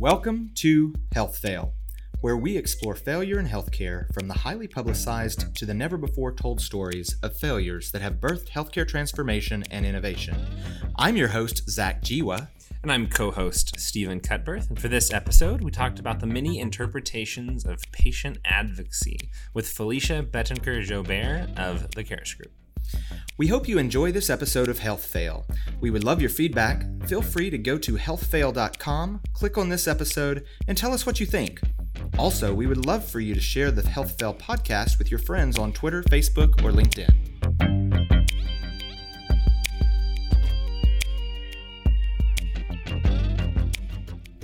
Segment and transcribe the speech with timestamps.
[0.00, 1.74] Welcome to Health Fail,
[2.22, 6.62] where we explore failure in healthcare from the highly publicized to the never before told
[6.62, 10.38] stories of failures that have birthed healthcare transformation and innovation.
[10.96, 12.48] I'm your host, Zach Jiwa.
[12.82, 14.70] And I'm co host Stephen Cutbirth.
[14.70, 19.18] And for this episode, we talked about the many interpretations of patient advocacy
[19.52, 22.52] with Felicia Betancourt Joubert of the Caris Group.
[23.38, 25.46] We hope you enjoy this episode of Health Fail.
[25.80, 26.84] We would love your feedback.
[27.06, 31.26] Feel free to go to healthfail.com, click on this episode, and tell us what you
[31.26, 31.60] think.
[32.18, 35.58] Also, we would love for you to share the Health Fail podcast with your friends
[35.58, 37.79] on Twitter, Facebook, or LinkedIn.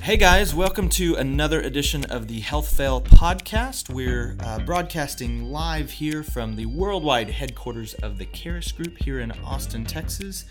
[0.07, 3.93] Hey guys, welcome to another edition of the Health Fail podcast.
[3.93, 9.33] We're uh, broadcasting live here from the worldwide headquarters of the Caris Group here in
[9.43, 10.45] Austin, Texas.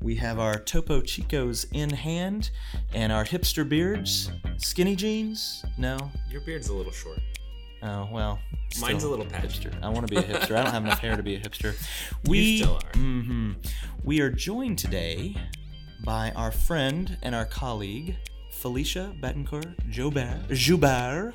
[0.00, 2.52] We have our Topo Chicos in hand
[2.94, 4.30] and our hipster beards.
[4.58, 5.64] Skinny jeans?
[5.76, 5.98] No.
[6.30, 7.18] Your beard's a little short.
[7.82, 8.38] Oh, well.
[8.80, 9.68] Mine's still a little patchy.
[9.68, 9.82] hipster.
[9.82, 10.54] I want to be a hipster.
[10.54, 11.74] I don't have enough hair to be a hipster.
[12.28, 12.92] We still are.
[12.96, 13.54] hmm
[14.04, 15.34] We are joined today
[16.04, 18.14] by our friend and our colleague
[18.62, 20.48] Felicia Betancourt Joubert.
[20.50, 21.34] Joubert.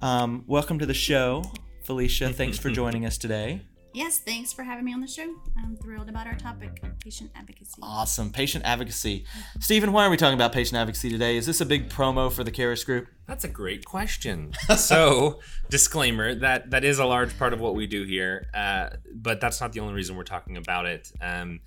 [0.00, 1.42] Um, welcome to the show,
[1.82, 2.32] Felicia.
[2.32, 3.62] Thanks for joining us today.
[3.92, 5.34] Yes, thanks for having me on the show.
[5.58, 7.80] I'm thrilled about our topic, patient advocacy.
[7.82, 8.30] Awesome.
[8.30, 9.24] Patient advocacy.
[9.58, 11.36] Stephen, why are we talking about patient advocacy today?
[11.36, 13.08] Is this a big promo for the Caris Group?
[13.26, 14.52] That's a great question.
[14.76, 19.40] so, disclaimer that that is a large part of what we do here, uh, but
[19.40, 21.10] that's not the only reason we're talking about it.
[21.20, 21.58] Um,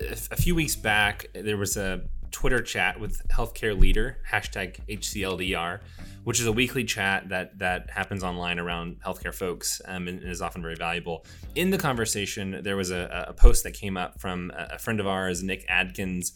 [0.00, 5.80] a a few weeks back, there was a Twitter chat with healthcare leader hashtag HCLDR,
[6.24, 10.40] which is a weekly chat that that happens online around healthcare folks um, and is
[10.40, 11.24] often very valuable.
[11.54, 15.00] In the conversation, there was a, a post that came up from a a friend
[15.00, 16.32] of ours, Nick Adkins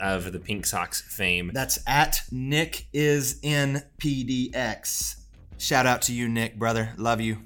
[0.00, 1.50] of the Pink Socks fame.
[1.54, 5.16] That's at Nick is in PDX.
[5.58, 6.92] Shout out to you, Nick, brother.
[6.96, 7.38] Love you.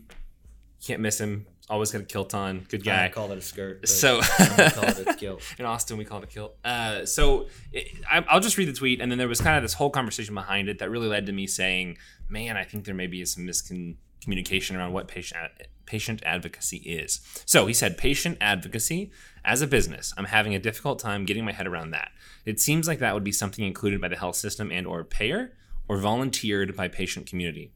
[0.85, 1.47] Can't miss him.
[1.71, 2.67] Always got a kilt on.
[2.69, 3.09] Good guy.
[3.09, 3.89] called it a skirt.
[3.89, 5.43] So- call it a kilt.
[5.59, 6.57] In Austin, we call it a kilt.
[6.65, 9.63] Uh, so it, I, I'll just read the tweet, and then there was kind of
[9.63, 12.95] this whole conversation behind it that really led to me saying, "Man, I think there
[12.95, 18.39] maybe is some miscommunication around what patient ad- patient advocacy is." So he said, "Patient
[18.41, 19.13] advocacy
[19.45, 22.11] as a business, I'm having a difficult time getting my head around that.
[22.45, 25.53] It seems like that would be something included by the health system and or payer,
[25.89, 27.71] or volunteered by patient community."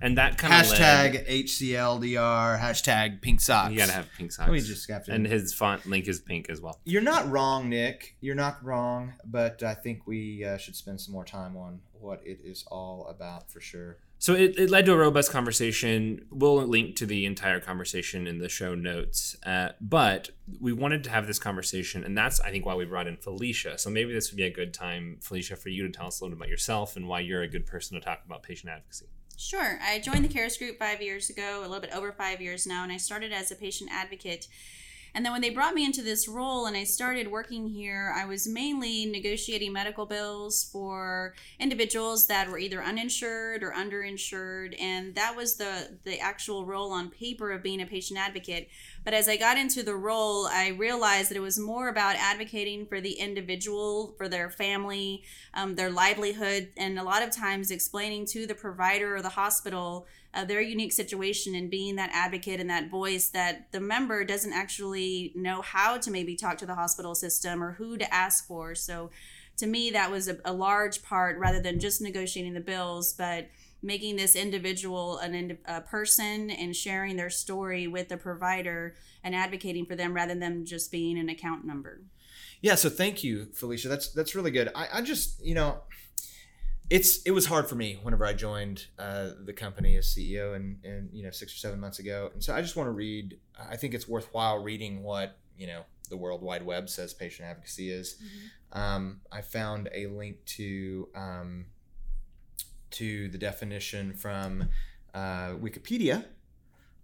[0.00, 3.72] And that kind of Hashtag HCLDR, hashtag pink socks.
[3.72, 4.50] You gotta have pink socks.
[4.50, 5.12] We just have to.
[5.12, 6.78] and his font link is pink as well.
[6.84, 8.16] You're not wrong, Nick.
[8.20, 12.20] You're not wrong, but I think we uh, should spend some more time on what
[12.24, 13.98] it is all about for sure.
[14.20, 16.26] So it, it led to a robust conversation.
[16.30, 19.36] We'll link to the entire conversation in the show notes.
[19.46, 23.06] Uh, but we wanted to have this conversation, and that's I think why we brought
[23.06, 23.78] in Felicia.
[23.78, 26.24] So maybe this would be a good time, Felicia, for you to tell us a
[26.24, 29.06] little bit about yourself and why you're a good person to talk about patient advocacy.
[29.38, 29.78] Sure.
[29.80, 32.82] I joined the Caris Group five years ago, a little bit over five years now,
[32.82, 34.48] and I started as a patient advocate.
[35.14, 38.24] And then when they brought me into this role and I started working here, I
[38.26, 44.80] was mainly negotiating medical bills for individuals that were either uninsured or underinsured.
[44.80, 48.68] And that was the, the actual role on paper of being a patient advocate.
[49.04, 52.86] But as I got into the role, I realized that it was more about advocating
[52.86, 58.26] for the individual, for their family, um, their livelihood, and a lot of times explaining
[58.26, 60.06] to the provider or the hospital
[60.38, 64.52] uh, their unique situation and being that advocate and that voice that the member doesn't
[64.52, 68.72] actually know how to maybe talk to the hospital system or who to ask for.
[68.76, 69.10] So
[69.56, 73.48] to me, that was a, a large part rather than just negotiating the bills, but
[73.82, 78.94] making this individual an a person and sharing their story with the provider
[79.24, 82.02] and advocating for them rather than just being an account number.
[82.60, 83.88] Yeah, so thank you, Felicia.
[83.88, 84.70] That's that's really good.
[84.74, 85.82] I, I just you know,
[86.90, 90.78] it's it was hard for me whenever I joined uh, the company as CEO and
[90.84, 93.38] and you know six or seven months ago, and so I just want to read.
[93.58, 97.90] I think it's worthwhile reading what you know the World Wide Web says patient advocacy
[97.90, 98.16] is.
[98.72, 101.66] Um, I found a link to um,
[102.92, 104.68] to the definition from
[105.14, 106.24] uh, Wikipedia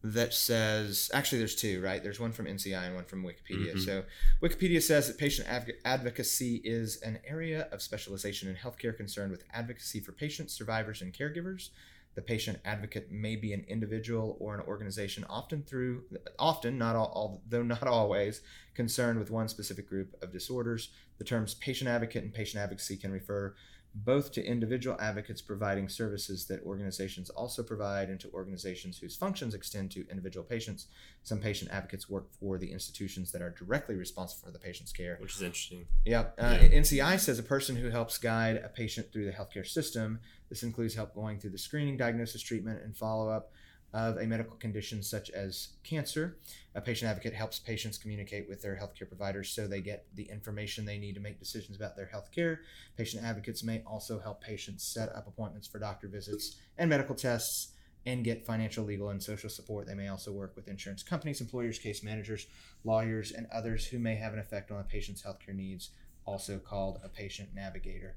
[0.06, 2.02] that says actually there's two right?
[2.02, 3.74] There's one from nci and one from wikipedia.
[3.74, 3.84] Mhm.
[3.84, 4.04] so
[4.42, 9.44] wikipedia says that patient adv- advocacy is an area of specialization in healthcare concerned with
[9.52, 11.70] advocacy for patients survivors and caregivers.
[12.16, 16.04] The patient advocate may be an individual or an organization often through
[16.38, 18.42] often not all, all though not always
[18.74, 20.90] concerned with one specific group of disorders.
[21.18, 23.54] The terms patient advocate and patient advocacy can refer
[23.94, 29.54] both to individual advocates providing services that organizations also provide and to organizations whose functions
[29.54, 30.88] extend to individual patients.
[31.22, 35.16] Some patient advocates work for the institutions that are directly responsible for the patient's care.
[35.20, 35.86] Which is interesting.
[36.06, 36.34] Yep.
[36.38, 36.68] Uh, Yeah.
[36.80, 40.18] NCI says a person who helps guide a patient through the healthcare system.
[40.48, 43.52] This includes help going through the screening, diagnosis, treatment, and follow up
[43.94, 46.36] of a medical condition such as cancer.
[46.74, 50.84] A patient advocate helps patients communicate with their healthcare providers so they get the information
[50.84, 52.58] they need to make decisions about their healthcare.
[52.96, 57.68] Patient advocates may also help patients set up appointments for doctor visits and medical tests
[58.04, 59.86] and get financial, legal, and social support.
[59.86, 62.48] They may also work with insurance companies, employers, case managers,
[62.82, 65.90] lawyers, and others who may have an effect on a patient's healthcare needs,
[66.26, 68.16] also called a patient navigator.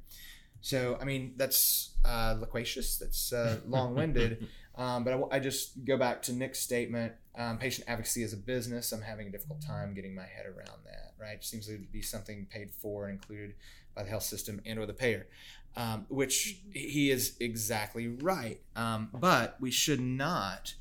[0.61, 5.97] So, I mean, that's uh, loquacious, that's uh, long winded, um, but I just go
[5.97, 8.91] back to Nick's statement um, patient advocacy is a business.
[8.91, 11.35] I'm having a difficult time getting my head around that, right?
[11.35, 13.53] It seems to be something paid for and included
[13.95, 15.27] by the health system and or the payer,
[15.75, 18.59] um, which he is exactly right.
[18.75, 20.73] Um, but we should not,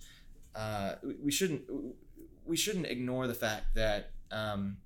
[0.55, 1.63] uh, we- we shouldn't,
[2.47, 4.79] we shouldn't ignore the fact that um,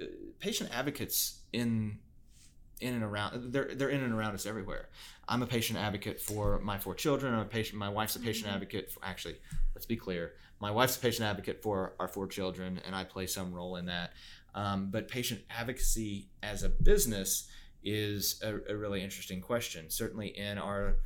[0.00, 0.06] uh,
[0.40, 1.98] patient advocates in
[2.80, 4.88] in and around they're they're in and around us everywhere.
[5.28, 7.32] I'm a patient advocate for my four children.
[7.34, 7.78] I'm a patient.
[7.78, 8.54] My wife's a patient Mhm.
[8.54, 8.92] advocate.
[8.92, 9.36] For, actually,
[9.74, 10.34] let's be clear.
[10.60, 13.86] My wife's a patient advocate for our four children, and I play some role in
[13.86, 14.12] that.
[14.54, 17.48] Um, but patient advocacy as a business
[17.84, 19.90] is a, a really interesting question.
[19.90, 20.96] Certainly in our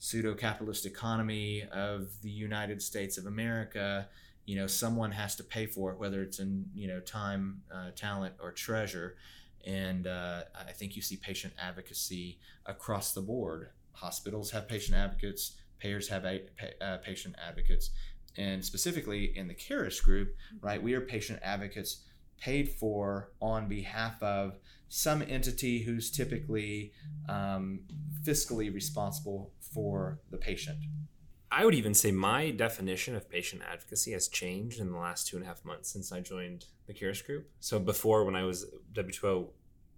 [0.00, 4.08] pseudo-capitalist economy of the United States of America,
[4.46, 7.90] you know, someone has to pay for it, whether it's in you know time, uh,
[7.94, 9.16] talent, or treasure.
[9.66, 13.70] And uh, I think you see patient advocacy across the board.
[13.92, 16.42] Hospitals have patient advocates, payers have a,
[16.80, 17.90] uh, patient advocates,
[18.36, 20.82] and specifically in the Caris group, right?
[20.82, 22.04] We are patient advocates
[22.38, 24.58] paid for on behalf of
[24.88, 26.92] some entity who's typically
[27.28, 27.80] um,
[28.24, 30.78] fiscally responsible for the patient.
[31.50, 35.36] I would even say my definition of patient advocacy has changed in the last two
[35.36, 37.48] and a half months since I joined the Caris Group.
[37.60, 39.48] So before, when I was W2O,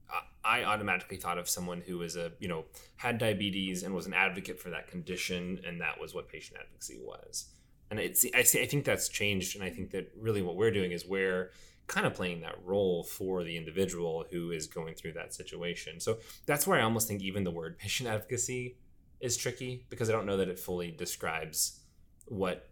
[0.09, 2.65] I- I automatically thought of someone who was a you know
[2.97, 6.99] had diabetes and was an advocate for that condition, and that was what patient advocacy
[7.03, 7.51] was.
[7.91, 10.71] And it's I, see, I think that's changed, and I think that really what we're
[10.71, 11.51] doing is we're
[11.89, 15.99] kind of playing that role for the individual who is going through that situation.
[15.99, 18.77] So that's where I almost think even the word patient advocacy
[19.21, 21.81] is tricky because I don't know that it fully describes
[22.27, 22.71] what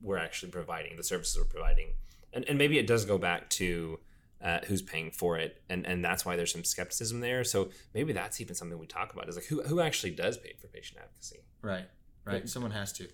[0.00, 1.88] we're actually providing, the services we're providing.
[2.32, 3.98] And, and maybe it does go back to
[4.42, 5.62] uh, who's paying for it.
[5.68, 7.44] And, and that's why there's some skepticism there.
[7.44, 10.54] So maybe that's even something we talk about is like who, who actually does pay
[10.60, 11.40] for patient advocacy?
[11.62, 11.86] Right,
[12.24, 12.42] right.
[12.42, 13.08] But- Someone has to.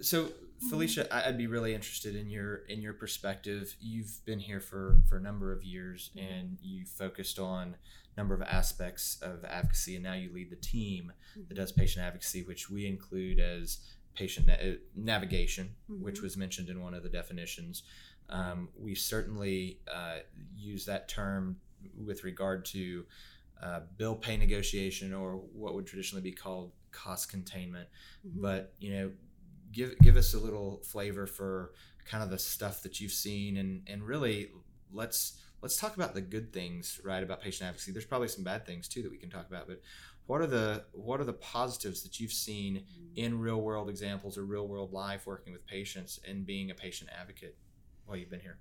[0.00, 0.30] So,
[0.70, 3.76] Felicia, I'd be really interested in your in your perspective.
[3.80, 7.76] You've been here for for a number of years, and you focused on
[8.16, 11.12] number of aspects of advocacy, and now you lead the team
[11.48, 13.78] that does patient advocacy, which we include as
[14.14, 16.22] patient na- uh, navigation, which Mhm.
[16.22, 17.82] was mentioned in one of the definitions.
[18.28, 20.20] Um, we certainly uh,
[20.56, 21.60] use that term
[21.96, 23.06] with regard to
[23.60, 27.88] uh, bill pay negotiation, or what would traditionally be called cost containment
[28.26, 28.40] Mhm.
[28.40, 29.12] but you know
[29.72, 31.72] give give us a little flavor for
[32.04, 34.50] kind of the stuff that you've seen and and really
[34.92, 38.66] let's let's talk about the good things right about patient advocacy there's probably some bad
[38.66, 39.80] things too that we can talk about but
[40.26, 42.84] what are the what are the positives that you've seen
[43.16, 47.08] in real world examples or real world life working with patients and being a patient
[47.18, 47.56] advocate
[48.04, 48.58] while you've been here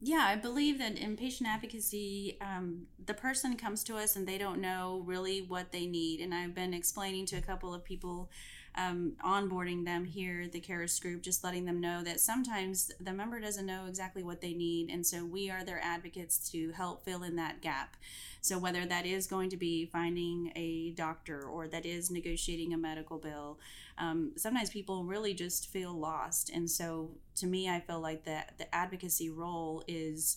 [0.00, 4.36] Yeah, I believe that in patient advocacy, um, the person comes to us and they
[4.36, 6.20] don't know really what they need.
[6.20, 8.30] And I've been explaining to a couple of people,
[8.76, 13.12] um, onboarding them here at the Caris group, just letting them know that sometimes the
[13.12, 14.90] member doesn't know exactly what they need.
[14.90, 17.96] And so we are their advocates to help fill in that gap.
[18.40, 22.78] So whether that is going to be finding a doctor or that is negotiating a
[22.78, 23.58] medical bill,
[23.98, 26.50] um, sometimes people really just feel lost.
[26.50, 30.36] And so to me, I feel like that the advocacy role is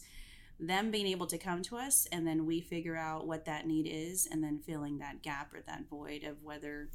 [0.59, 3.87] them being able to come to us and then we figure out what that need
[3.89, 6.89] is and then filling that gap or that void of whether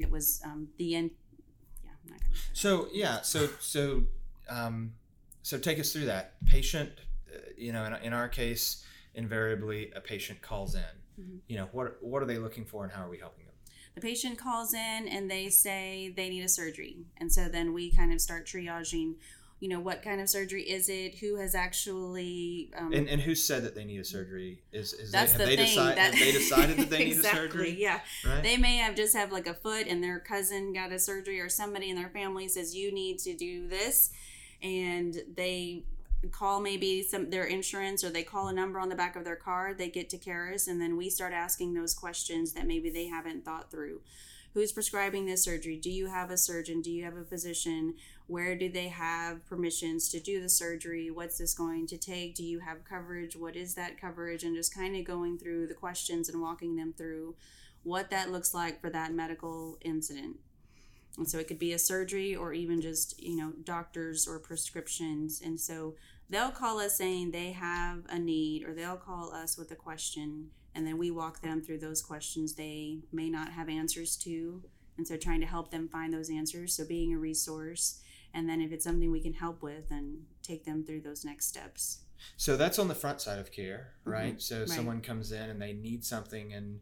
[0.00, 1.10] it was um, the end.
[1.84, 2.34] Yeah, I'm not gonna.
[2.52, 4.02] So yeah, so so
[4.48, 4.92] um,
[5.42, 6.90] so take us through that patient.
[7.32, 10.82] Uh, you know, in, in our case, invariably a patient calls in.
[11.20, 11.38] Mhm.
[11.48, 13.50] You know, what what are they looking for, and how are we helping them?
[13.96, 17.90] the patient calls in and they say they need a surgery and so then we
[17.90, 19.14] kind of start triaging
[19.60, 21.16] you know what kind of surgery is it?
[21.16, 24.62] Who has actually um, And, and who said that they need a surgery?
[24.72, 25.66] Is is that's they, have the they thing.
[25.66, 27.76] decide, that have they decided that they exactly, need a surgery?
[27.78, 28.00] yeah.
[28.26, 28.42] Right.
[28.42, 31.48] they may have just have like a foot and their cousin got a surgery or
[31.48, 34.10] somebody in their family says you need to do this.
[34.62, 35.84] And they
[36.30, 39.36] call maybe some their insurance or they call a number on the back of their
[39.36, 43.06] car they get to Caris and then we start asking those questions that maybe they
[43.06, 44.00] haven't thought through.
[44.52, 45.76] Who's prescribing this surgery?
[45.76, 46.82] Do you have a surgeon?
[46.82, 47.94] Do you have a physician
[48.30, 52.44] where do they have permissions to do the surgery what's this going to take do
[52.44, 56.28] you have coverage what is that coverage and just kind of going through the questions
[56.28, 57.34] and walking them through
[57.82, 60.36] what that looks like for that medical incident
[61.16, 65.42] and so it could be a surgery or even just, you know, doctors or prescriptions.
[65.44, 65.94] And so
[66.28, 70.50] they'll call us saying they have a need or they'll call us with a question
[70.74, 74.62] and then we walk them through those questions they may not have answers to.
[74.96, 76.74] And so trying to help them find those answers.
[76.74, 78.00] So being a resource.
[78.34, 81.46] And then if it's something we can help with, then take them through those next
[81.46, 82.02] steps.
[82.36, 84.36] So that's on the front side of care, right?
[84.36, 84.42] Mhm.
[84.42, 84.68] So Right.
[84.68, 86.80] someone comes in and they need something and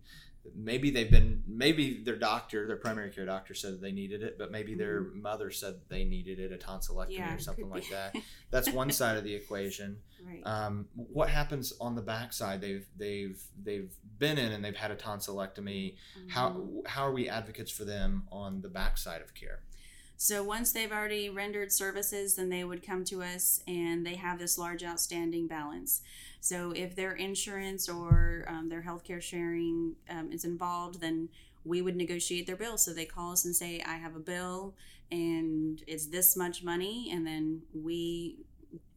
[0.55, 4.51] maybe they've been maybe their doctor, their primary care doctor said they needed it, but
[4.51, 8.17] maybe their mother said they needed it, a tonsillectomy Yeah, or something like that.
[8.51, 10.03] That's one side of the equation.
[10.29, 10.43] Right.
[10.45, 14.91] Um, what happens on the back side They've they've they've been in and they've had
[14.91, 15.97] a tonsillectomy.
[16.19, 16.31] Mhm.
[16.31, 19.63] How how are we advocates for them on the back side of care?
[20.21, 24.41] So once they've already rendered services, then they would come to us and they have
[24.41, 26.03] this large outstanding balance.
[26.41, 31.29] So if their insurance or um, their healthcare sharing um, is involved, then
[31.65, 32.77] we would negotiate their bill.
[32.77, 34.75] So they call us and say, I have a bill
[35.13, 37.11] and it's this much money.
[37.13, 38.39] And then we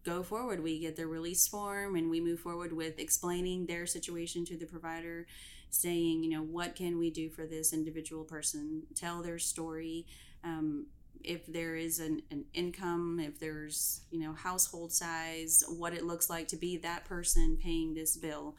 [0.03, 0.63] go forward.
[0.63, 4.65] We get their release form and we move forward with explaining their situation to the
[4.65, 5.27] provider,
[5.69, 8.87] saying, you know, what can we do for this individual person?
[8.95, 10.07] Tell their story.
[10.43, 10.87] Um,
[11.23, 16.29] if there is an, an income, if there's, you know, household size, what it looks
[16.29, 18.55] like to be that person paying this bill.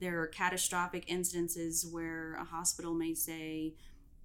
[0.00, 3.74] There are catastrophic instances where a hospital may say,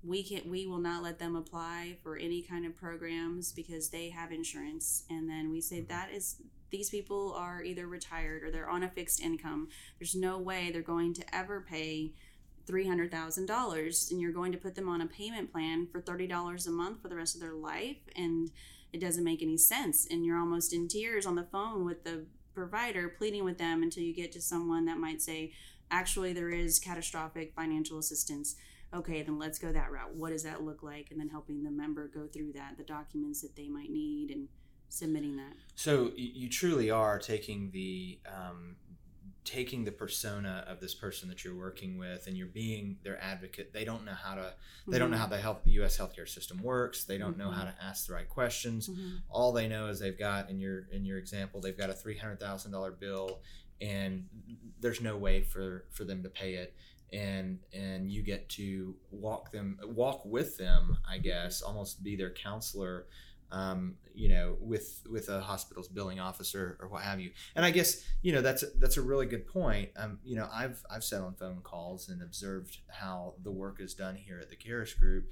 [0.04, 4.10] we can we will not let them apply for any kind of programs because they
[4.10, 5.04] have insurance.
[5.10, 5.88] And then we say mm-hmm.
[5.88, 6.36] that is
[6.70, 9.70] these people are either retired or they're on a fixed income.
[10.00, 12.14] There's no way they're going to ever pay
[12.68, 17.02] $300,000 and you're going to put them on a payment plan for $30 a month
[17.02, 18.52] for the rest of their life and
[18.94, 22.26] it doesn't make any sense and you're almost in tears on the phone with the
[22.54, 25.52] provider pleading with them until you get to someone that might say
[25.92, 28.56] actually there is catastrophic financial assistance.
[28.94, 30.16] Okay then let's go that route.
[30.16, 31.08] What does that look like?
[31.12, 34.48] And then helping the member go through that the documents that they might need and
[34.90, 35.54] submitting that.
[35.76, 38.76] So you truly are taking the um,
[39.48, 43.72] taking the persona of this person that you're working with, and you're being their advocate.
[43.72, 44.54] They don't know how to.
[44.88, 45.22] They don't know Mhm.
[45.22, 45.98] how the health the U.S.
[45.98, 47.06] healthcare system works.
[47.06, 47.54] They don't know Mhm.
[47.54, 48.90] how to ask the right questions.
[48.90, 49.22] Mhm.
[49.30, 52.18] All they know is they've got in your in your example they've got a three
[52.18, 53.42] hundred thousand dollar bill,
[53.80, 54.28] and
[54.82, 56.76] there's no way for for them to pay it.
[57.14, 62.32] And and you get to walk them walk with them, I guess, almost be their
[62.34, 63.08] counselor
[63.52, 67.32] um, you know, with with a hospital's billing officer or what have you.
[67.56, 69.90] And I guess you know that's that's a really good point.
[69.96, 73.94] Um, you know, I've I've sat on phone calls and observed how the work is
[73.94, 75.30] done here at the Caris Group,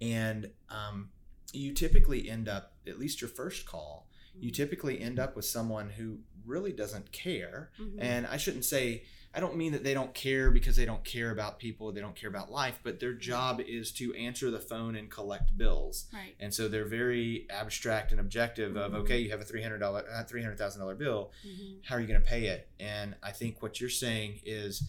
[0.00, 1.10] and um,
[1.52, 4.08] you typically end up at least your first call.
[4.38, 7.70] You typically end up with someone who really doesn't care.
[7.80, 7.96] Mhm.
[7.98, 9.04] And I shouldn't say
[9.36, 12.16] I don't mean that they don't care because they don't care about people, they don't
[12.16, 16.06] care about life, but their job is to answer the phone and collect bills.
[16.12, 18.96] right And so they're very abstract and objective of Mhm.
[19.00, 21.32] okay, you have a three hundred dollar, three hundred thousand dollar bill.
[21.46, 21.84] Mhm.
[21.84, 22.70] How are you going to pay it?
[22.80, 24.88] And I think what you're saying is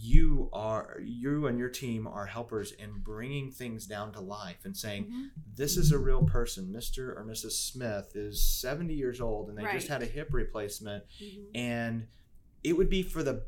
[0.00, 4.74] you are you and your team are helpers in bringing things down to life and
[4.74, 5.30] saying Mhm.
[5.56, 6.72] this is a real person.
[6.72, 7.14] Mr.
[7.14, 7.52] or Mrs.
[7.52, 11.46] Smith is 70 years old and they just had a hip replacement, Mhm.
[11.54, 12.06] and
[12.64, 13.44] it would be for the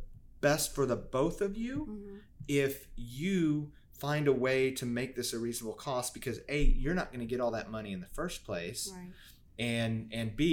[0.48, 2.18] best for the both of you Mhm.
[2.48, 7.08] if you find a way to make this a reasonable cost because a you're not
[7.12, 9.12] going to get all that money in the first place right.
[9.58, 10.46] and and b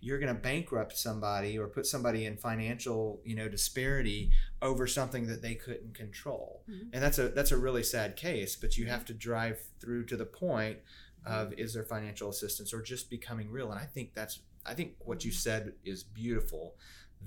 [0.00, 4.30] you're going to bankrupt somebody or put somebody in financial you know disparity
[4.60, 6.62] over something that they couldn't control.
[6.70, 6.90] Mhm.
[6.92, 10.16] and that's a that's a really sad case but you have to drive through to
[10.16, 10.78] the point
[11.24, 13.70] of is there financial assistance or just becoming real?
[13.72, 16.76] And i think that's i think what you said is beautiful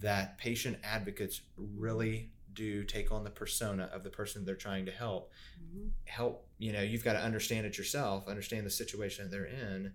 [0.02, 4.92] that patient advocates really do take on the persona of the person they're trying to
[4.92, 5.90] help Mhm.
[6.06, 9.94] help you know you've got to understand it yourself understand the situation that they're in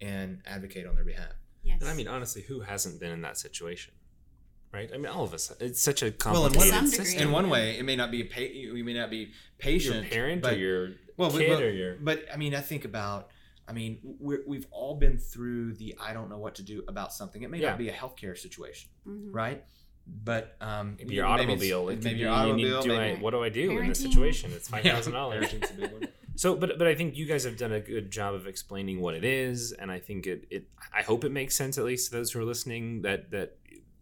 [0.00, 3.36] and advocate on their behalf yes And I mean, honestly, who hasn't been in that
[3.36, 3.94] situation?
[4.72, 4.88] Right?
[4.94, 5.52] I mean, all of us.
[5.60, 7.04] It's such a well in one, some degree.
[7.04, 7.22] system.
[7.28, 10.10] in one way it may not be a pa- you may not be patient your
[10.10, 13.30] parent but, or your well, kid but, or your but i mean i think about
[13.70, 13.92] i mean
[14.26, 17.50] we're, we've all been through the i don't know what to do about something it
[17.50, 17.70] may Yeah.
[17.70, 19.28] not be a healthcare situation Mhm.
[19.42, 19.60] right
[20.06, 21.88] but um maybe your it's- automobile.
[21.90, 24.50] It maybe your you need- automobile do I, what do I do in this situation?
[24.56, 25.46] It's five thousand dollars.
[25.46, 26.08] Parenting's a big one.
[26.42, 29.14] So, but but I think you guys have done a good job of explaining what
[29.14, 32.16] it is, and I think it it I hope it makes sense at least to
[32.16, 33.58] those who are listening that that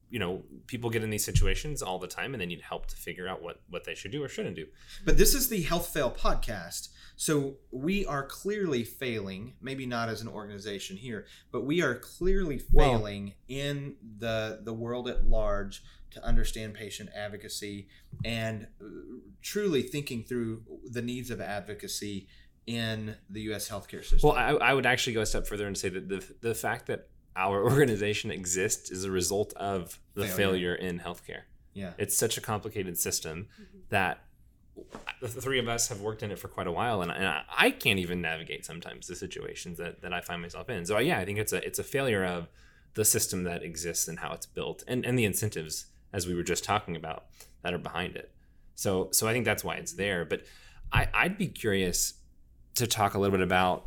[0.08, 2.96] you know people get in these situations all the time and they need help to
[2.96, 4.66] figure out what what they should do or shouldn't do.
[5.04, 6.88] But this is the Health Fail podcast.
[7.20, 12.62] So we are clearly failing, maybe not as an organization here, but we are clearly
[12.72, 15.82] Well- failing in the the world at large
[16.12, 17.88] to understand patient advocacy
[18.24, 18.84] and uh,
[19.42, 22.28] truly thinking through the needs of advocacy
[22.66, 24.20] in the US healthcare system.
[24.28, 26.86] Well, I, I would actually go a step further and say that the the fact
[26.86, 30.36] that our organization exists is a result of the Failure.
[30.36, 31.42] failure in healthcare.
[31.74, 31.94] yeah.
[31.98, 33.48] It's such a complicated system
[33.88, 34.22] that
[35.20, 37.42] the three of us have worked in it for quite a while, and, and I,
[37.56, 40.86] I can't even navigate sometimes the situations that, that I find myself in.
[40.86, 42.48] So yeah, I think it's a it's a failure of
[42.94, 46.42] the system that exists and how it's built, and, and the incentives as we were
[46.42, 47.26] just talking about
[47.62, 48.30] that are behind it.
[48.74, 50.24] So so I think that's why it's there.
[50.24, 50.42] But
[50.92, 52.14] I, I'd be curious
[52.76, 53.86] to talk a little bit about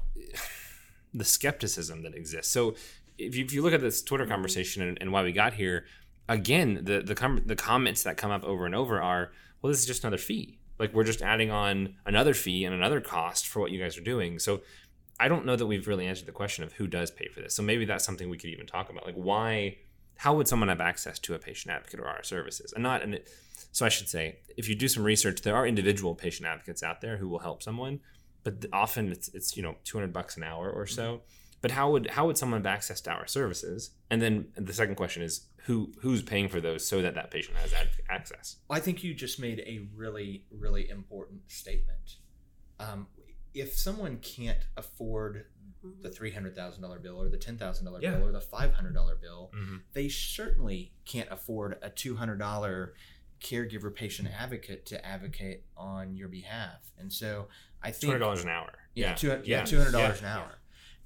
[1.13, 2.51] the skepticism that exists.
[2.51, 2.75] So
[3.17, 5.85] if you, if you look at this Twitter conversation and, and why we got here,
[6.27, 9.31] again, the the com- the comments that come up over and over are,
[9.61, 10.59] well, this is just another fee.
[10.81, 14.03] Like we're just adding on another fee and another cost for what you guys are
[14.03, 14.39] doing.
[14.39, 14.61] So
[15.19, 17.53] I don't know that we've really answered the question of who does pay for this.
[17.53, 19.05] So maybe that's something we could even talk about.
[19.05, 19.77] Like why
[20.17, 22.73] how would someone have access to a patient advocate or our services?
[22.73, 23.29] And not and it,
[23.71, 26.99] so I should say, if you do some research, there are individual patient advocates out
[26.99, 27.99] there who will help someone,
[28.43, 31.21] but often it's it's you know 200 bucks an hour or so.
[31.61, 33.91] But how would how would someone have access to our services?
[34.09, 37.57] And then the second question is who who's paying for those so that that patient
[37.57, 38.57] has ad- access?
[38.69, 42.15] I think you just made a really, really important statement.
[42.79, 43.07] Um,
[43.53, 45.45] if someone can't afford
[46.01, 48.15] the three hundred thousand dollar bill or the ten thousand dollar Yeah.
[48.15, 49.77] bill or the five hundred dollar bill, Mm-hmm.
[49.93, 52.93] they certainly can't afford a two hundred dollar
[53.43, 56.91] caregiver patient advocate to advocate on your behalf.
[56.99, 57.47] And so
[57.83, 58.71] I think two hundred dollars an hour.
[58.95, 60.27] yeah, yeah, yeah, two hundred dollars yeah.
[60.33, 60.57] an hour.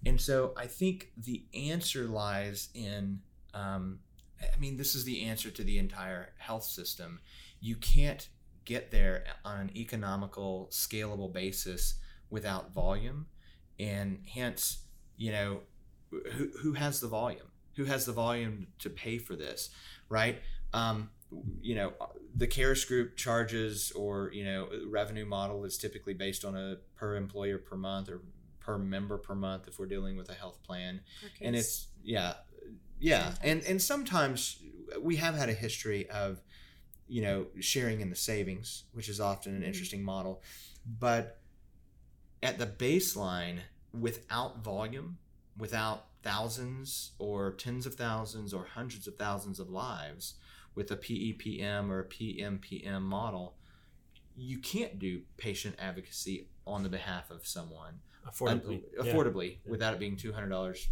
[0.06, 3.20] And so I think the answer lies in.
[3.54, 4.00] Um,
[4.42, 7.20] I mean, this is the answer to the entire health system.
[7.60, 8.28] You can't
[8.66, 11.96] get there on an economical, scalable basis
[12.30, 13.28] without volume,
[13.80, 14.80] and hence,
[15.18, 15.62] you know,
[16.12, 17.52] who who has the volume?
[17.76, 19.70] Who has the volume to pay for this,
[20.10, 20.42] right?
[20.74, 21.10] Um,
[21.62, 21.94] you know,
[22.36, 27.16] the Caris group charges or you know revenue model is typically based on a per
[27.16, 28.22] employer per month or
[28.66, 31.02] per member per month if we're dealing with a health plan.
[31.42, 32.34] And it's yeah
[33.00, 34.58] yeah and and sometimes
[35.02, 36.42] we have had a history of
[37.08, 39.68] you know sharing in the savings which is often an Mhm.
[39.68, 40.42] interesting model.
[41.00, 41.40] But
[42.42, 43.60] at the baseline
[43.94, 45.18] without volume
[45.58, 50.36] without thousands or tens of thousands or hundreds of thousands of lives
[50.74, 53.56] with a PEPM or a PMPM model
[54.38, 58.76] you can't do patient advocacy on the behalf of someone affordably.
[58.76, 59.14] un- Yeah.
[59.14, 60.90] affordably without it being two hundred dollars,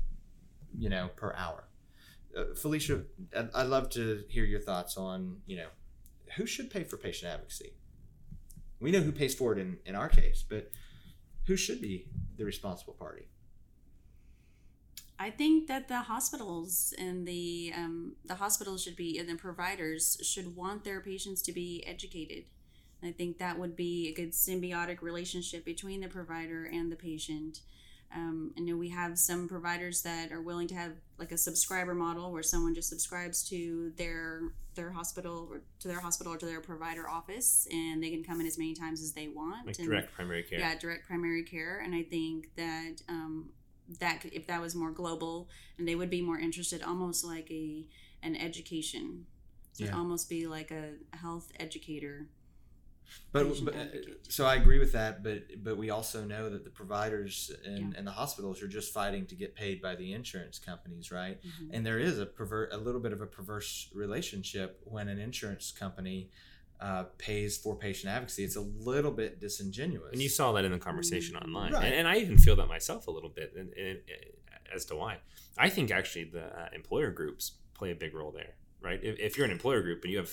[0.78, 1.63] you know, per hour.
[2.36, 3.04] Uh, Felicia,
[3.36, 5.67] I'd, I'd love to hear your thoughts on you know
[6.38, 7.74] who should pay for patient advocacy.
[8.80, 10.72] We know who pays for it in in our case, but
[11.48, 13.28] who should be the responsible party?
[15.19, 20.17] I think that the hospitals and the um, the hospitals should be and the providers
[20.24, 22.46] should want their patients to be educated.
[23.06, 27.60] I think that would be a good symbiotic relationship between the provider and the patient.
[28.16, 31.96] Um, I know we have some providers that are willing to have like a subscriber
[31.96, 34.42] model where someone just subscribes to their
[34.76, 38.39] their hospital or to their hospital or to their provider office and they can come
[38.39, 39.66] in as many times as they want.
[39.68, 40.60] Like and- direct primary care.
[40.60, 43.50] yeah direct primary care and i think that um,
[44.00, 47.86] that if that was more global and they would be more interested almost like a
[48.22, 49.26] an education
[49.74, 52.28] so it'd almost be like a health educator
[53.32, 53.86] But, but uh,
[54.30, 57.98] so I agree with that, but but we also know that the providers and, Yeah.
[57.98, 61.39] and the hospitals are just fighting to get paid by the insurance companies, right?
[61.44, 61.70] Mhm.
[61.74, 65.72] and there is a pervert a little bit of a perverse relationship when an insurance
[65.72, 66.30] company
[66.80, 68.62] uh, pays for patient advocacy it's a
[68.92, 71.44] little bit disingenuous And you saw that in the conversation Mm.
[71.46, 71.86] online, Right.
[71.86, 74.00] and, and I even feel that myself a little bit in, in,
[74.74, 75.18] as to why.
[75.58, 79.00] I think actually the uh, employer groups play a big role there, right?
[79.04, 80.32] If, if you're an employer group and you have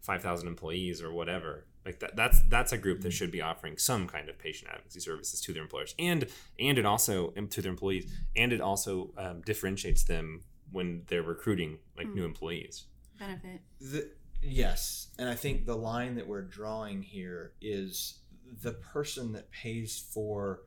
[0.00, 3.78] five thousand employees or whatever, like that, that's that's a group that should be offering
[3.78, 6.26] some kind of patient advocacy services to their employers, and
[6.58, 11.78] and it also to their employees, and it also um, differentiates them when they're recruiting
[11.96, 12.14] like Mm.
[12.16, 12.84] new employees.
[13.18, 14.10] benefit the,
[14.42, 18.20] yes and i think the line that we're drawing here is
[18.62, 20.60] the person that pays for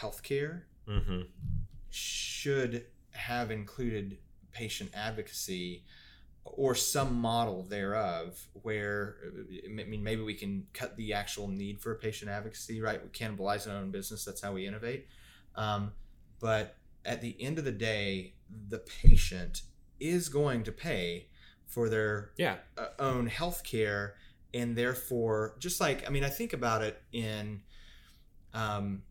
[0.00, 1.22] healthcare Mm-hmm.
[1.90, 4.18] should have included
[4.52, 5.84] patient advocacy
[6.44, 9.16] or some model thereof where
[9.64, 13.08] I mean maybe we can cut the actual need for a patient advocacy right we
[13.10, 15.06] cannibalize our own business that's how we innovate
[15.54, 15.92] um,
[16.40, 18.34] but at the end of the day
[18.68, 19.62] the patient
[20.00, 21.28] is going to pay
[21.66, 22.56] for their Yeah.
[22.76, 24.16] uh, own health care
[24.52, 27.62] and therefore just like i mean i think about it in
[28.52, 29.02] um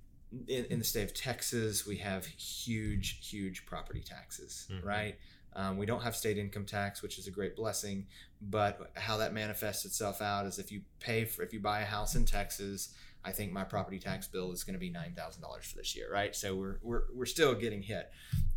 [0.47, 4.85] in, in the state of texas we have huge huge property taxes Mhm.
[4.85, 5.15] right
[5.55, 8.05] um, we don't have state income tax which is a great blessing
[8.41, 11.85] but how that manifests itself out is if you pay for if you buy a
[11.85, 15.77] house in texas i think my property tax bill is going to be $9000 for
[15.77, 18.11] this year right so we're, we're, we're still getting hit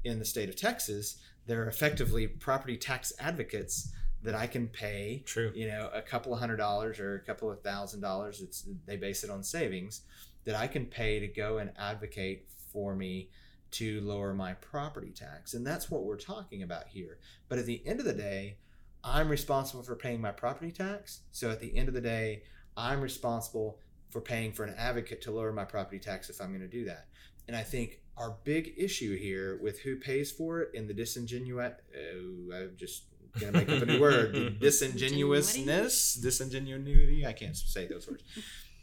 [0.04, 5.22] in the state of texas there are effectively property tax advocates that i can pay
[5.26, 5.52] True.
[5.54, 8.96] you know a couple of hundred dollars or a couple of thousand dollars it's they
[8.96, 10.02] base it on savings
[10.44, 13.28] that i can pay to go and advocate for me
[13.74, 17.18] to lower my property tax and that's what we're talking about here.
[17.48, 18.58] But at the end of the day
[19.02, 21.20] i'm responsible for paying my property tax.
[21.30, 22.42] So at the end of the day
[22.76, 23.78] i'm responsible
[24.10, 26.84] for paying for an advocate to lower my property tax if i'm going to do
[26.86, 27.06] that.
[27.48, 31.72] And i think our big issue here with who pays for it and the disingenuous
[31.96, 33.06] oh, i'm just
[33.40, 38.22] gonna make up a new word the disingenuousness disingenuity i can't say those words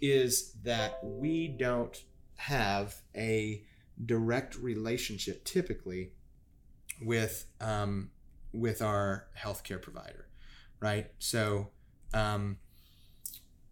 [0.01, 2.03] is that we don't
[2.35, 3.63] have a
[4.05, 6.11] direct relationship typically
[7.01, 8.09] with um,
[8.53, 10.27] with our healthcare provider
[10.79, 11.69] right so
[12.13, 12.57] um,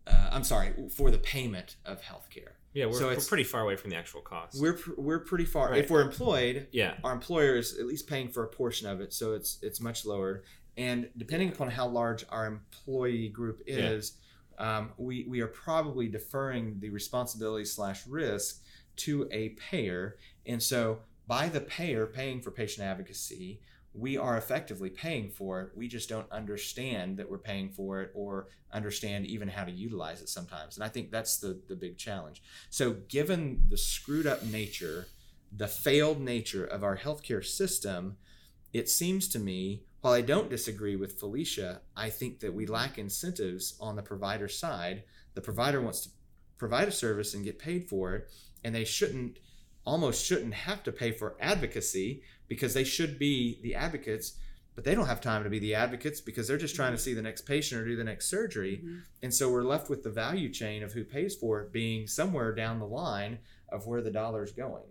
[0.07, 3.75] uh, i'm sorry for the payment of healthcare Yeah, we're, So we're pretty far away
[3.75, 4.59] from the actual cost.
[4.61, 5.83] we're we're pretty far Right.
[5.83, 6.95] if we're employed yeah.
[7.03, 10.05] our employer is at least paying for a portion of it, so it's it's much
[10.05, 10.43] lower.
[10.77, 13.89] And depending upon how large our employee group Yeah.
[13.97, 14.13] is,
[14.59, 18.61] um, we we are probably deferring the responsibility slash risk
[18.99, 20.17] to a payer.
[20.45, 23.62] And so by the payer paying for patient advocacy,
[23.93, 25.71] we are effectively paying for it.
[25.75, 30.21] We just don't understand that we're paying for it or understand even how to utilize
[30.21, 30.77] it sometimes.
[30.77, 32.43] And I think that's the the big challenge.
[32.69, 35.07] So given the screwed up nature
[35.55, 38.17] the failed nature of our healthcare system,
[38.73, 42.97] it seems to me, while I don't disagree with Felicia, I think that we lack
[42.97, 45.03] incentives on the provider side.
[45.33, 46.09] The provider wants to
[46.57, 48.29] provide a service and get paid for it,
[48.63, 49.39] and they shouldn't,
[49.85, 54.33] almost shouldn't have to pay for advocacy because they should be the advocates,
[54.75, 57.13] but they don't have time to be the advocates because they're just trying to see
[57.13, 58.81] the next patient or do the next surgery.
[58.83, 59.01] Mhm.
[59.23, 62.53] And so we're left with the value chain of who pays for it being somewhere
[62.53, 64.85] down the line of where the dollar's going.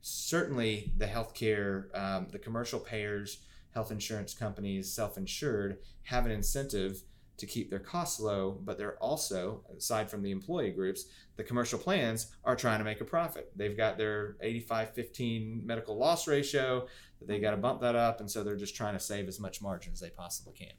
[0.00, 3.38] Certainly, the healthcare, um, the commercial payers,
[3.72, 7.02] health insurance companies, self insured, have an incentive
[7.36, 11.78] to keep their costs low, but they're also, aside from the employee groups, the commercial
[11.78, 13.50] plans are trying to make a profit.
[13.56, 16.86] They've got their 85 15 medical loss ratio,
[17.18, 19.40] that they got to bump that up, and so they're just trying to save as
[19.40, 20.72] much margin as they possibly can.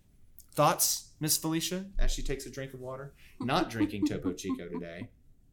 [0.53, 3.13] Thoughts, Miss Felicia, as she takes a drink of water?
[3.41, 5.09] Not drinking Topo Chico today.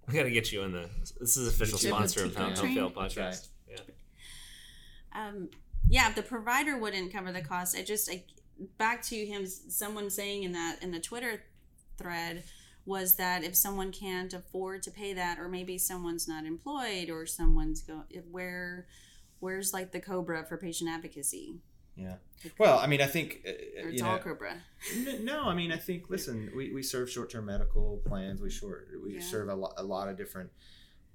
[0.07, 0.89] We got to get you in the.
[1.21, 2.75] This is official Chico sponsor of Chico Pound Train.
[2.75, 3.33] Fail That's right.
[3.33, 3.49] podcast.
[3.69, 3.79] Yeah.
[5.15, 5.49] Um,
[5.89, 8.25] yeah, if the provider wouldn't cover the cost, I just I,
[8.79, 9.47] back to him.
[9.47, 11.43] Someone saying in that in the Twitter
[11.99, 12.45] thread
[12.85, 17.27] was that if someone can't afford to pay that, or maybe someone's not employed, or
[17.27, 18.87] someone's go where
[19.41, 21.57] where's like the Cobra for patient advocacy?
[21.97, 22.17] Yeah.
[22.59, 24.55] Well, I mean, I think uh, Or you it's know, all Cobra.
[25.21, 28.41] No, I mean, I think listen, we, we serve short term medical plans.
[28.41, 29.21] We short we Yeah.
[29.21, 30.51] serve a lot a lot of different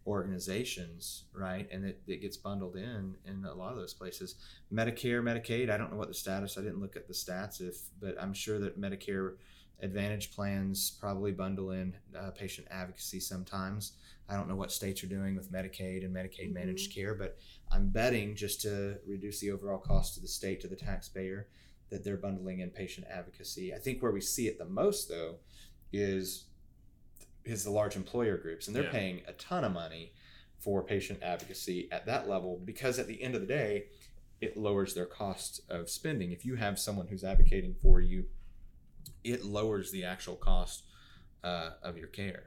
[0.08, 1.68] organizations, right?
[1.72, 4.36] And it, it gets bundled in in a lot of those places.
[4.74, 5.70] Medicare, Medicaid.
[5.70, 6.58] I don't know what the status.
[6.58, 9.34] I didn't look at the stats, if but I'm sure that Medicare
[9.80, 13.94] Advantage plans probably bundle in uh, patient advocacy sometimes.
[14.28, 17.38] I don't know what states are doing with Medicaid and Medicaid managed care, but
[17.72, 21.48] I'm betting just to reduce the overall cost to the state to the taxpayer
[21.92, 23.74] that they're bundling in patient advocacy.
[23.74, 25.36] I think where we see it the most though
[25.94, 26.46] is
[27.50, 28.92] is the large employer groups and they're Yeah.
[28.92, 30.14] paying a ton of money
[30.60, 33.86] for patient advocacy at that level because at the end of the day
[34.42, 36.32] it lowers their cost of spending.
[36.32, 38.26] If you have someone who's advocating for you,
[39.24, 40.84] it lowers the actual cost
[41.44, 42.44] uh, of your care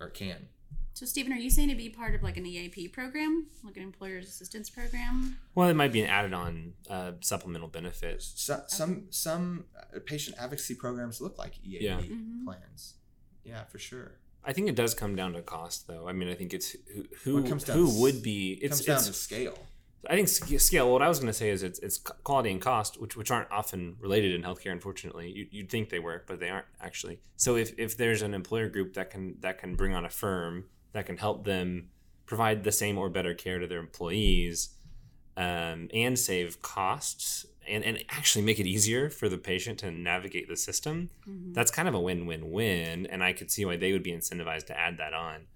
[0.00, 0.48] or can.
[0.94, 3.82] So, Stephen, are you saying to be part of like an EAP program, like an
[3.82, 5.36] employer's assistance program?
[5.54, 8.22] Well, it might be an added on uh, supplemental benefit.
[8.22, 12.00] So, some some uh, patient advocacy programs look like EAP Yeah.
[12.00, 12.44] Mhm.
[12.44, 12.94] plans.
[13.44, 14.12] Yeah, for sure.
[14.46, 16.08] I think it does come down to cost, though.
[16.08, 16.76] I mean, I think it's
[17.24, 18.52] who Well, who, it comes who to- would be.
[18.52, 19.58] It It's comes down it's to scale.
[20.08, 20.92] I think scale.
[20.92, 23.50] What I was going to say is it's it's quality and cost, which which aren't
[23.50, 24.70] often related in healthcare.
[24.70, 27.18] Unfortunately, you, you'd think they were, but they aren't actually.
[27.36, 30.66] So if, if there's an employer group that can that can bring on a firm
[30.92, 31.88] that can help them
[32.24, 34.68] provide the same or better care to their employees,
[35.36, 40.48] um, and save costs and, and actually make it easier for the patient to navigate
[40.48, 41.52] the system, Mhm.
[41.52, 43.06] that's kind of a win win win.
[43.06, 45.46] And I could see why they would be incentivized to add that on.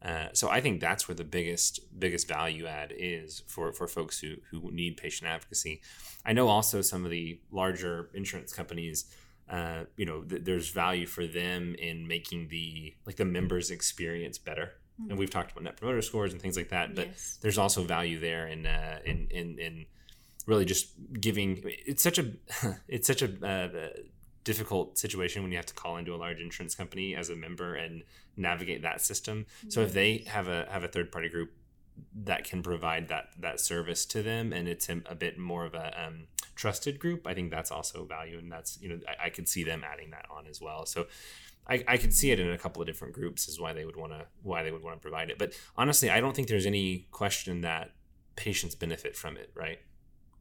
[0.00, 4.18] Uh, so I think that's where the biggest biggest value add is for, for folks
[4.20, 5.82] who, who need patient advocacy.
[6.24, 9.06] I know also some of the larger insurance companies,
[9.50, 14.38] uh, you know, th- there's value for them in making the like the members experience
[14.38, 14.72] better.
[15.00, 15.10] Mhm.
[15.10, 17.38] And we've talked about net promoter scores and things like that, but Yes.
[17.40, 19.86] there's also value there in uh, in, in in
[20.46, 20.88] really just
[21.20, 21.62] giving.
[21.64, 22.32] It's such a
[22.88, 23.88] it's such a uh,
[24.44, 27.74] difficult situation when you have to call into a large insurance company as a member
[27.74, 28.02] and
[28.36, 29.46] navigate that system.
[29.68, 31.52] So if they have a have a third party group
[32.14, 35.74] that can provide that that service to them and it's a, a bit more of
[35.74, 39.30] a um, trusted group, I think that's also value, and that's you know I, I
[39.30, 40.86] could see them adding that on as well.
[40.86, 41.06] So.
[41.68, 43.96] I, I could see it in a couple of different groups is why they would
[43.96, 45.38] want to why they would want to provide it.
[45.38, 47.92] But honestly, I don't think there's any question that
[48.36, 49.78] patients benefit from it, right?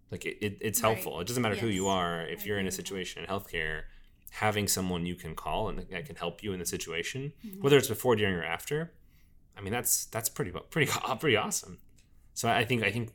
[0.10, 0.92] Like it, it it's Right.
[0.94, 1.20] helpful.
[1.20, 2.26] It doesn't matter who you are.
[2.28, 3.84] If I you're in a situation in healthcare,
[4.32, 7.62] having someone you can call and that can help you in the situation, Mhm.
[7.62, 8.94] whether it's before, during, or after,
[9.58, 11.80] I mean that's that's pretty pretty pretty awesome.
[12.36, 13.12] So I think I think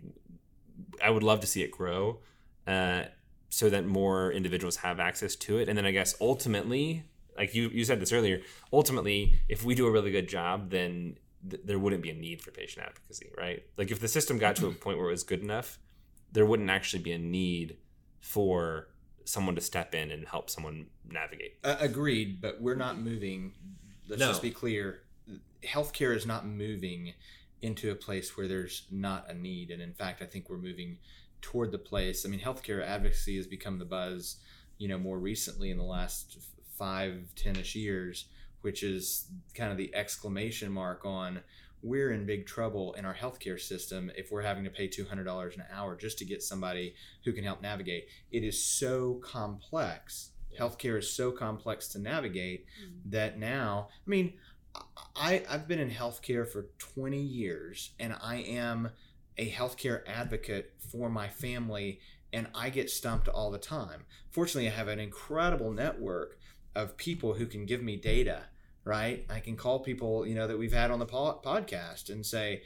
[1.03, 2.20] I would love to see it grow,
[2.66, 3.05] uh,
[3.48, 7.05] so that more individuals have access to it, and then I guess ultimately,
[7.37, 8.40] like you you said this earlier,
[8.73, 11.16] ultimately, if we do a really good job, then
[11.49, 13.62] th- there wouldn't be a need for patient advocacy, right?
[13.77, 15.79] Like if the system got to a point where it was good enough,
[16.33, 17.77] there wouldn't actually be a need
[18.21, 18.88] for
[19.25, 21.57] someone to step in and help someone navigate.
[21.64, 23.53] Uh, agreed, but we're not moving.
[24.09, 24.29] Let's No.
[24.29, 25.03] just be clear.
[25.64, 27.14] Healthcare is not moving
[27.61, 30.99] into a place where there's not a need, and in fact, I think we're moving
[31.40, 32.27] toward the place.
[32.27, 34.37] I mean, healthcare advocacy has become the buzz,
[34.79, 36.47] you know, more recently in the last f-
[36.79, 38.27] five, ten-ish years,
[38.63, 41.41] which is kind of the exclamation mark on
[41.85, 45.65] we're in big trouble in our healthcare system if we're having to pay $200 an
[45.73, 48.07] hour just to get somebody who can help navigate.
[48.31, 50.31] It is so complex.
[50.57, 53.11] Healthcare is so complex to navigate Mhm.
[53.11, 54.35] that now, I mean,
[55.17, 58.91] I, I've been in healthcare for 20 years and I am
[59.37, 62.01] a healthcare advocate for my family
[62.33, 64.05] and I get stumped all the time.
[64.31, 66.39] Fortunately, I have an incredible network
[66.75, 68.45] of people who can give me data,
[68.85, 69.25] right?
[69.29, 72.63] I can call people, you know, that we've had on the po- podcast and say,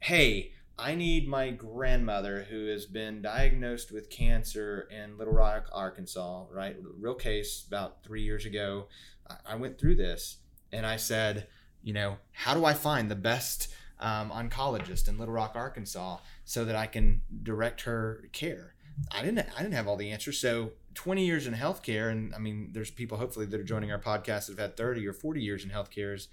[0.00, 6.46] hey, I need my grandmother who has been diagnosed with cancer in Little Rock, Arkansas,
[6.50, 6.76] right?
[6.98, 8.88] Real case about three years ago.
[9.28, 10.38] I- I went through this
[10.72, 11.46] and I said,
[11.82, 13.68] you know, how do I find the best
[14.00, 18.74] um, oncologist in Little Rock, Arkansas, so that I can direct her care?
[19.10, 19.46] I didn't.
[19.56, 20.38] I didn't have all the answers.
[20.38, 23.98] So, 20 years in healthcare, and I mean, there's people hopefully that are joining our
[23.98, 26.14] podcast that have had 30 or 40 years in healthcare.
[26.14, 26.28] Is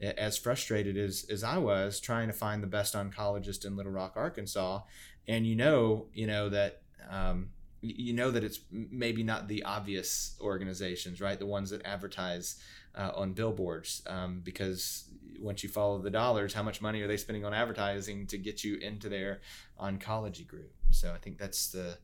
[0.00, 4.14] as frustrated as as I was trying to find the best oncologist in Little Rock,
[4.16, 4.80] Arkansas,
[5.26, 6.82] and you know, you know that.
[7.08, 7.50] Um,
[7.86, 11.38] you know that it's maybe not the obvious organizations, right?
[11.38, 12.56] The ones that advertise
[12.96, 17.18] uh, on billboards, um, because once you follow the dollars, how much money are they
[17.18, 19.40] spending on advertising to get you into their
[19.78, 20.72] oncology group?
[20.90, 21.98] So I think that's the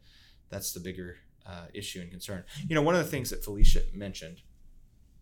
[0.51, 1.17] that's the bigger
[1.47, 2.45] uh, issue and concern.
[2.69, 4.43] You know, one of the things that Felicia mentioned,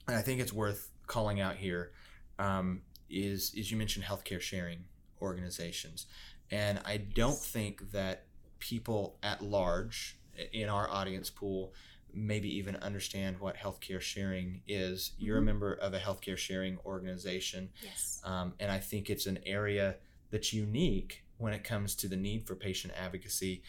[0.06, 1.92] and I think it's worth calling out here,
[2.38, 4.84] um, is is you mentioned healthcare sharing
[5.22, 6.06] organizations,
[6.50, 8.24] and I don't think that
[8.58, 10.18] people at large
[10.52, 11.72] in our audience pool
[12.12, 15.12] maybe even understand what healthcare sharing is.
[15.18, 15.44] You're a Mhm.
[15.46, 18.20] member of a healthcare sharing organization, Yes.
[18.24, 19.96] um, and I think it's an area
[20.30, 23.62] that's unique when it comes to the need for patient advocacy.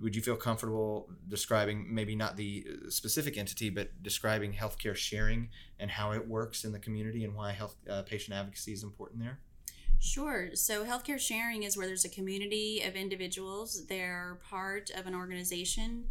[0.00, 5.48] Would you feel comfortable describing maybe not the uh, specific entity, but describing healthcare sharing
[5.80, 9.20] and how it works in the community and why health uh, patient advocacy is important
[9.20, 9.38] there?
[9.98, 10.50] Sure.
[10.54, 13.86] So, healthcare sharing is where there's a community of individuals.
[13.86, 16.04] They're part of an organization,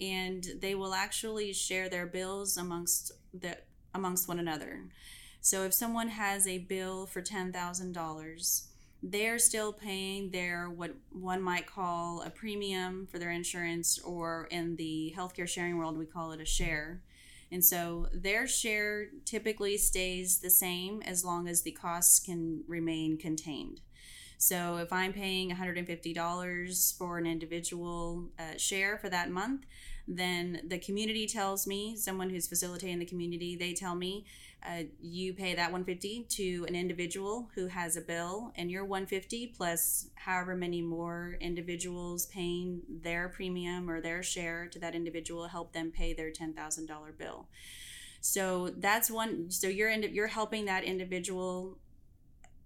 [0.00, 3.58] and they will actually share their bills amongst the
[3.94, 4.84] amongst one another.
[5.40, 8.68] So, if someone has a bill for ten thousand dollars,
[9.02, 14.76] they're still paying their what one might call a premium for their insurance, or in
[14.76, 17.02] the healthcare sharing world, we call it a share.
[17.50, 23.16] And so their share typically stays the same as long as the costs can remain
[23.16, 23.80] contained.
[24.36, 29.64] So if I'm paying $150 for an individual uh, share for that month,
[30.06, 34.24] then the community tells me, someone who's facilitating the community, they tell me,
[34.66, 39.48] uh, you pay that 150 to an individual who has a bill, and your 150
[39.56, 45.72] plus however many more individuals paying their premium or their share to that individual help
[45.72, 47.46] them pay their $10,000 bill.
[48.20, 49.50] So that's one.
[49.50, 51.78] So you're ind- you're helping that individual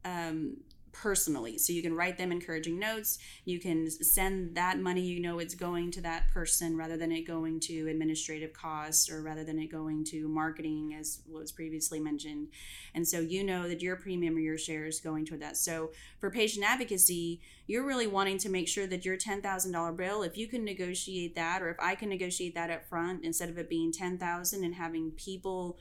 [0.04, 0.56] um,
[0.92, 1.58] personally.
[1.58, 3.18] So you can write them encouraging notes.
[3.44, 7.22] You can send that money you know it's going to that person rather than it
[7.22, 12.48] going to administrative costs or rather than it going to marketing as was previously mentioned.
[12.94, 15.56] And so you know that your premium or your share is going toward that.
[15.56, 20.36] So for patient advocacy, you're really wanting to make sure that your $10,000 bill, if
[20.36, 23.68] you can negotiate that or if I can negotiate that up front instead of it
[23.68, 25.78] being 10,000 and having people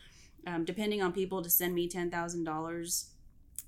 [0.48, 3.06] um, depending on people to send me $10,000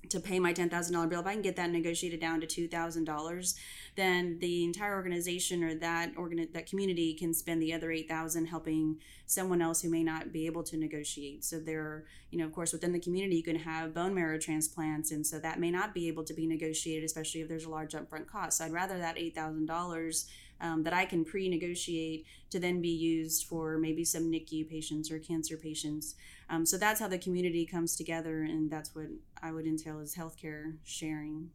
[0.08, 3.54] to pay my $10,000 bill, if I can get that negotiated down to $2,000,
[3.96, 9.00] then the entire organization or that organ- that community can spend the other 8,000 helping
[9.26, 11.44] someone else who may not be able to negotiate.
[11.44, 15.10] So there, you know, of course, within the community, you can have bone marrow transplants,
[15.10, 17.92] and so that may not be able to be negotiated, especially if there's a large
[17.92, 18.58] upfront cost.
[18.58, 20.26] So I'd rather that $8,000
[20.60, 25.18] um, that I can pre-negotiate to then be used for maybe some NICU patients or
[25.18, 26.14] cancer patients.
[26.48, 29.06] Um, so that's how the community comes together, and that's what
[29.42, 31.50] I would entail is healthcare sharing.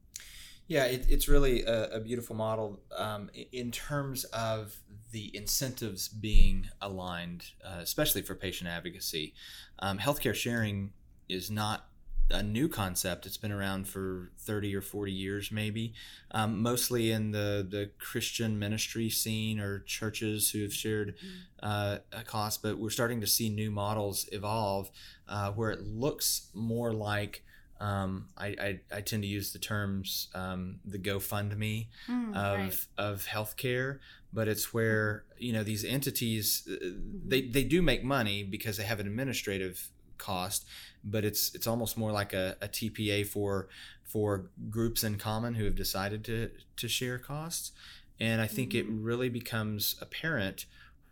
[0.67, 4.77] Yeah, it, it's really a, a beautiful model um, in terms of
[5.11, 9.33] the incentives being aligned, uh, especially for patient advocacy.
[9.79, 10.91] Um, healthcare sharing
[11.27, 11.88] is not
[12.29, 13.25] a new concept.
[13.25, 15.93] It's been around for 30 or 40 years, maybe,
[16.31, 21.15] um, mostly in the, the Christian ministry scene or churches who have shared
[21.61, 22.61] uh, a cost.
[22.61, 24.91] But we're starting to see new models evolve
[25.27, 27.43] uh, where it looks more like
[27.79, 32.87] um, I, I, I, tend to use the terms um, the GoFundMe mm, of right.
[32.97, 33.99] of healthcare,
[34.33, 36.89] but it's where you know these entities uh,
[37.25, 39.87] they, they do make money because they have an administrative
[40.19, 40.65] cost,
[41.03, 43.69] but it's it's almost more like a, a TPA for
[44.03, 47.71] for groups in common who have decided to to share costs,
[48.19, 48.87] and I think mm-hmm.
[48.87, 50.65] it really becomes apparent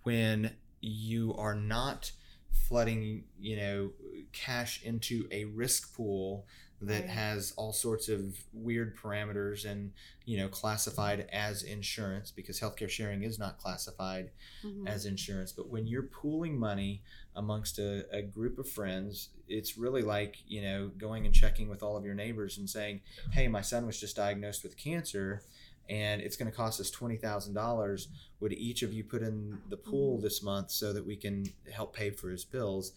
[0.04, 2.12] when you are not
[2.52, 3.92] flooding you know
[4.34, 6.46] cash into a risk pool
[6.82, 7.10] that right.
[7.10, 9.92] has all sorts of weird parameters and
[10.26, 14.30] you know classified as insurance because healthcare sharing is not classified
[14.64, 14.88] mm-hmm.
[14.88, 17.02] as insurance but when you're pooling money
[17.36, 21.82] amongst a, a group of friends it's really like you know going and checking with
[21.82, 25.42] all of your neighbors and saying hey my son was just diagnosed with cancer
[25.90, 28.08] and it's going to cost us $20,000.
[28.42, 30.24] Would each of you put in the pool mm-hmm.
[30.24, 32.92] this month so that we can help pay for his bills?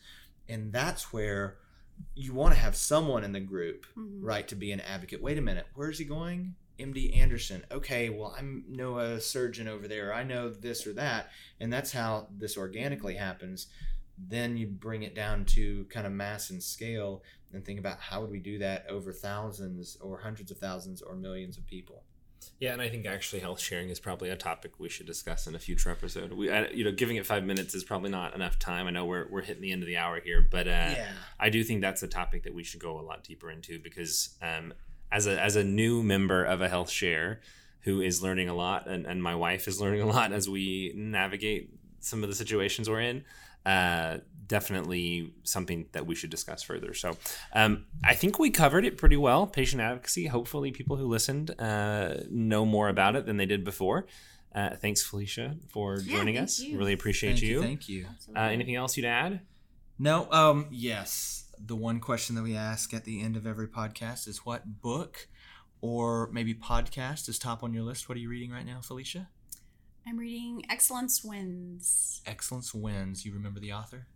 [0.49, 1.59] And that's where
[2.15, 4.25] you want to have someone in the group, mm-hmm.
[4.25, 5.23] right, to be an advocate.
[5.23, 6.55] Wait a minute, where's he going?
[6.79, 7.65] MD Anderson.
[7.71, 10.15] Okay, well, I know a surgeon over there.
[10.15, 11.31] I know this or that.
[11.61, 13.67] And that's how this organically happens.
[14.19, 18.21] Then you bring it down to kind of mass and scale and think about how
[18.21, 22.05] would we do that over thousands or hundreds of thousands or millions of people.
[22.59, 25.55] Yeah, and I think actually health sharing is probably a topic we should discuss in
[25.55, 26.33] a future episode.
[26.33, 28.87] We, I, you know, giving it five minutes is probably not enough time.
[28.87, 31.13] I know we're, we're hitting the end of the hour here, but uh, yeah.
[31.39, 34.37] I do think that's a topic that we should go a lot deeper into because
[34.43, 34.73] um,
[35.11, 37.41] as a as a new member of a health share
[37.81, 40.93] who is learning a lot, and, and my wife is learning a lot as we
[40.95, 43.25] navigate some of the situations we're in.
[43.65, 44.19] Uh,
[44.51, 46.93] definitely something that we should discuss further.
[46.93, 47.17] So
[47.55, 49.47] um, I think we covered it pretty well.
[49.47, 50.27] Patient advocacy.
[50.27, 54.07] Hopefully, people who listened uh, know more about it than they did before.
[54.53, 56.59] Uh, thanks, Felicia, for yeah, joining us.
[56.59, 56.77] You.
[56.77, 57.49] Really appreciate thank you.
[57.49, 57.63] you.
[57.63, 58.07] Thank you.
[58.37, 59.41] Uh, anything else you'd add?
[59.99, 60.29] No.
[60.33, 60.67] Um.
[60.71, 61.45] Yes.
[61.65, 65.29] The one question that we ask at the end of every podcast is, "What book
[65.81, 69.29] or maybe podcast is top on your list?" What are you reading right now, Felicia?
[70.05, 72.21] I'm reading Excellence Wins.
[72.27, 73.25] Excellence Wins.
[73.25, 74.09] You remember the author?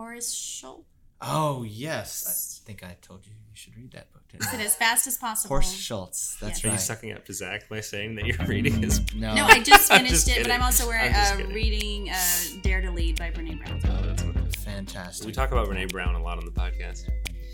[0.00, 0.88] Horace Schultz.
[1.20, 4.22] Oh yes, I think I told you you should read that book.
[4.32, 5.54] Is it as fast as possible?
[5.54, 6.38] Horst Schulze.
[6.40, 6.64] That's yes.
[6.64, 6.70] right.
[6.70, 9.14] Are you sucking up to Zach by saying that you're reading his?
[9.14, 10.44] No, no, I just finished just it, kidding.
[10.44, 12.16] but I'm also wearing, I'm uh, reading uh,
[12.62, 13.82] "Dare to Lead" by Brene Brown.
[13.84, 15.26] Oh, that's fantastic.
[15.26, 17.10] We talk about Brene Brown a lot on the podcast.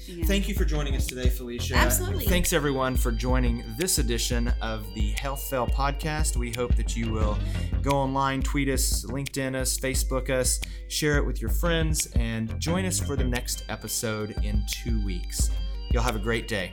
[0.06, 1.74] Thank you for joining us today, Felicia.
[1.74, 2.26] Absolutely.
[2.26, 6.36] Thanks, everyone, for joining this edition of the Health Fail podcast.
[6.36, 7.36] We hope that you will
[7.82, 12.84] go online, tweet us, LinkedIn us, Facebook us, share it with your friends, and join
[12.84, 15.50] us for the next episode in two weeks.
[15.90, 16.72] You'll have a great day.